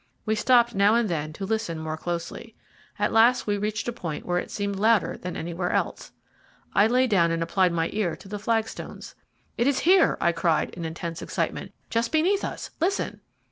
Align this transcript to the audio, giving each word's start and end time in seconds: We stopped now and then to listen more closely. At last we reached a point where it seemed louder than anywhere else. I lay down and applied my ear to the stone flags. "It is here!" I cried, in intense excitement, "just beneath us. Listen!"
We 0.25 0.33
stopped 0.33 0.73
now 0.73 0.95
and 0.95 1.07
then 1.07 1.31
to 1.33 1.45
listen 1.45 1.77
more 1.77 1.95
closely. 1.95 2.55
At 2.97 3.13
last 3.13 3.45
we 3.45 3.59
reached 3.59 3.87
a 3.87 3.93
point 3.93 4.25
where 4.25 4.39
it 4.39 4.49
seemed 4.49 4.77
louder 4.77 5.15
than 5.15 5.37
anywhere 5.37 5.71
else. 5.71 6.11
I 6.73 6.87
lay 6.87 7.05
down 7.05 7.29
and 7.29 7.43
applied 7.43 7.71
my 7.71 7.87
ear 7.93 8.15
to 8.15 8.27
the 8.27 8.39
stone 8.39 8.63
flags. 8.95 9.13
"It 9.59 9.67
is 9.67 9.81
here!" 9.81 10.17
I 10.19 10.31
cried, 10.31 10.71
in 10.71 10.85
intense 10.85 11.21
excitement, 11.21 11.73
"just 11.91 12.11
beneath 12.11 12.43
us. 12.43 12.71
Listen!" 12.79 13.21